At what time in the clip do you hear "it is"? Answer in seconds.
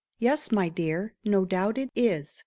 1.77-2.39